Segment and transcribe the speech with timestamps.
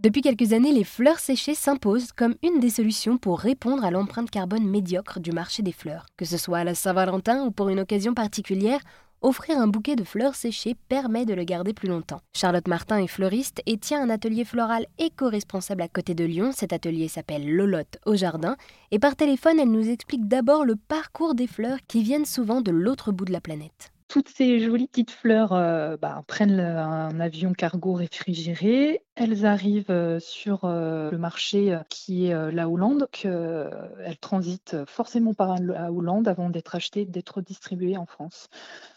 [0.00, 4.30] Depuis quelques années, les fleurs séchées s'imposent comme une des solutions pour répondre à l'empreinte
[4.30, 6.06] carbone médiocre du marché des fleurs.
[6.16, 8.78] Que ce soit à la Saint-Valentin ou pour une occasion particulière,
[9.22, 12.20] offrir un bouquet de fleurs séchées permet de le garder plus longtemps.
[12.32, 16.52] Charlotte Martin est fleuriste et tient un atelier floral éco-responsable à côté de Lyon.
[16.54, 18.56] Cet atelier s'appelle Lolotte au jardin.
[18.92, 22.70] Et par téléphone, elle nous explique d'abord le parcours des fleurs qui viennent souvent de
[22.70, 27.52] l'autre bout de la planète toutes ces jolies petites fleurs euh, bah, prennent un avion
[27.52, 29.04] cargo réfrigéré.
[29.14, 33.08] Elles arrivent euh, sur euh, le marché qui est la Hollande.
[33.22, 38.48] elles transitent forcément par la Hollande avant d'être achetées, d'être distribuées en France.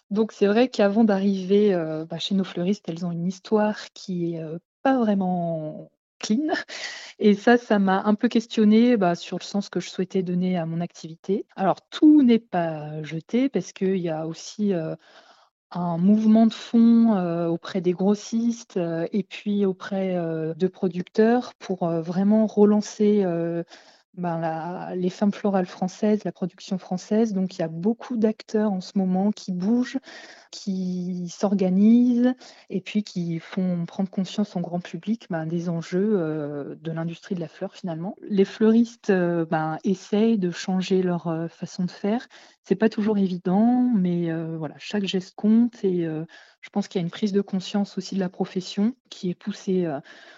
[0.10, 1.76] Donc c'est vrai qu'avant d'arriver
[2.10, 4.44] bah, chez nos fleuristes, elles ont une histoire qui est
[4.84, 5.90] pas vraiment
[6.22, 6.54] clean.
[7.20, 10.58] Et ça, ça m'a un peu questionné bah, sur le sens que je souhaitais donner
[10.58, 11.46] à mon activité.
[11.56, 14.96] Alors, tout n'est pas jeté parce qu'il y a aussi euh,
[15.72, 20.16] un mouvement de fond euh, auprès des grossistes euh, et puis auprès
[20.56, 23.24] de producteurs pour vraiment relancer
[24.16, 27.34] ben, les femmes florales françaises, la production française.
[27.34, 30.00] Donc, il y a beaucoup d'acteurs en ce moment qui bougent,
[30.52, 32.34] qui s'organisent
[32.70, 37.36] et puis qui font prendre conscience au grand public ben, des enjeux euh, de l'industrie
[37.36, 38.16] de la fleur finalement.
[38.22, 42.28] Les fleuristes euh, ben, essayent de changer leur euh, façon de faire.
[42.64, 47.06] C'est pas toujours évident, mais voilà, chaque geste compte et je pense qu'il y a
[47.06, 49.92] une prise de conscience aussi de la profession qui est poussée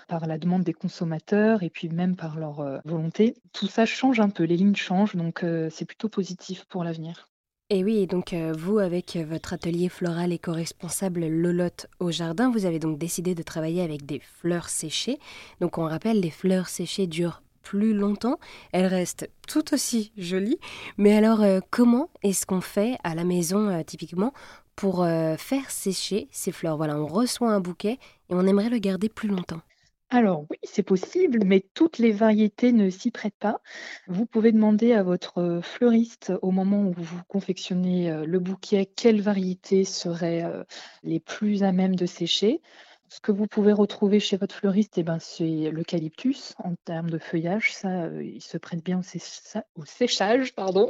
[0.08, 3.36] par la demande des consommateurs et puis même par leur volonté.
[3.68, 7.30] Ça change un peu, les lignes changent, donc c'est plutôt positif pour l'avenir.
[7.70, 13.00] Et oui, donc vous, avec votre atelier floral éco-responsable Lolotte au jardin, vous avez donc
[13.00, 15.18] décidé de travailler avec des fleurs séchées.
[15.60, 18.38] Donc on rappelle, les fleurs séchées durent plus longtemps,
[18.74, 20.60] elles restent tout aussi jolies.
[20.98, 24.34] Mais alors, comment est-ce qu'on fait à la maison typiquement
[24.76, 26.78] pour euh, faire sécher ces fleurs?
[26.78, 27.98] Voilà, on reçoit un bouquet
[28.30, 29.62] et on aimerait le garder plus longtemps.
[30.14, 33.62] Alors oui, c'est possible, mais toutes les variétés ne s'y prêtent pas.
[34.08, 39.22] Vous pouvez demander à votre fleuriste au moment où vous confectionnez euh, le bouquet quelles
[39.22, 40.64] variétés seraient euh,
[41.02, 42.62] les plus à même de sécher.
[43.14, 47.20] Ce que vous pouvez retrouver chez votre fleuriste, eh ben, c'est l'eucalyptus en termes de
[47.20, 47.72] feuillage.
[47.72, 49.02] Ça, euh, il se prête bien
[49.76, 50.56] au, séchage.
[50.56, 50.90] Pardon.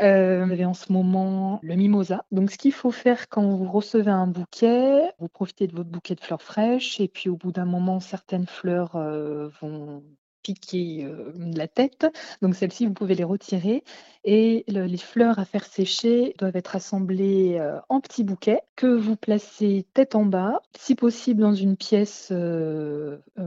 [0.00, 2.24] Euh, vous avez en ce moment le mimosa.
[2.32, 6.14] Donc, ce qu'il faut faire quand vous recevez un bouquet, vous profitez de votre bouquet
[6.14, 10.02] de fleurs fraîches et puis au bout d'un moment, certaines fleurs euh, vont
[10.42, 11.06] piquer
[11.36, 12.06] la tête.
[12.42, 13.84] Donc celles-ci, vous pouvez les retirer.
[14.24, 19.86] Et les fleurs à faire sécher doivent être assemblées en petits bouquets que vous placez
[19.94, 22.32] tête en bas, si possible dans une pièce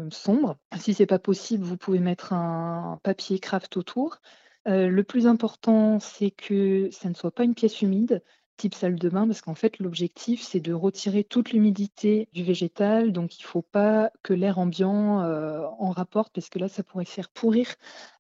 [0.10, 0.58] sombre.
[0.80, 4.20] Si c'est pas possible, vous pouvez mettre un papier craft autour.
[4.66, 8.24] le plus important, c'est que ça ne soit pas une pièce humide,
[8.62, 13.12] type salle de bain parce qu'en fait, l'objectif, c'est de retirer toute l'humidité du végétal.
[13.12, 16.84] Donc, il ne faut pas que l'air ambiant euh, en rapporte parce que là, ça
[16.84, 17.66] pourrait faire pourrir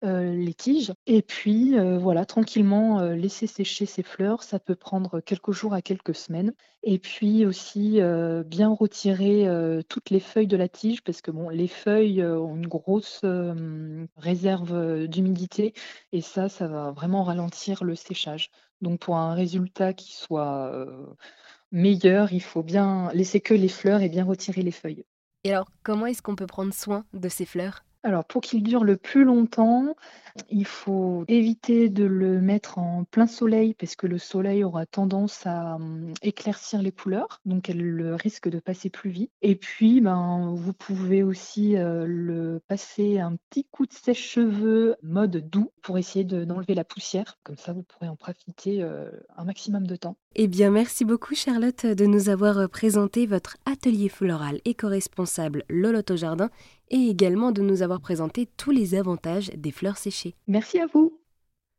[0.03, 0.93] euh, les tiges.
[1.05, 4.41] Et puis, euh, voilà, tranquillement laisser sécher ces fleurs.
[4.41, 6.53] Ça peut prendre quelques jours à quelques semaines.
[6.81, 7.99] Et puis aussi,
[8.47, 9.47] bien retirer
[9.87, 13.21] toutes les feuilles de la tige parce que bon, les feuilles ont une grosse
[14.17, 15.75] réserve d'humidité
[16.11, 18.49] et ça, ça va vraiment ralentir le séchage.
[18.81, 20.85] Donc pour un résultat qui soit
[21.71, 25.05] meilleur, il faut bien laisser que les fleurs et bien retirer les feuilles.
[25.43, 27.83] Et alors, comment est-ce qu'on peut prendre soin de ces fleurs?
[28.03, 29.95] Alors, pour qu'il dure le plus longtemps,
[30.49, 35.45] il faut éviter de le mettre en plein soleil parce que le soleil aura tendance
[35.45, 39.31] à hum, éclaircir les couleurs, donc elle risque de passer plus vite.
[39.41, 45.37] Et puis, ben, vous pouvez aussi euh, le passer un petit coup de sèche-cheveux mode
[45.49, 47.37] doux pour essayer d'enlever la poussière.
[47.43, 50.15] Comme ça, vous pourrez en profiter euh, un maximum de temps.
[50.35, 56.15] Eh bien, merci beaucoup Charlotte de nous avoir présenté votre atelier floral éco-responsable Lolotte au
[56.15, 56.49] jardin
[56.91, 60.35] et également de nous avoir présenté tous les avantages des fleurs séchées.
[60.47, 61.20] Merci à vous.